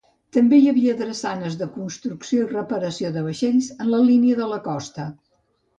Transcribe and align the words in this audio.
També 0.35 0.57
hi 0.61 0.69
havia 0.71 0.95
drassanes 1.01 1.57
de 1.61 1.67
construcció 1.75 2.41
i 2.41 2.49
reparació 2.55 3.15
de 3.19 3.27
vaixells 3.29 3.69
en 3.79 3.95
la 3.95 4.05
línia 4.11 4.43
de 4.45 4.63
costa. 4.71 5.11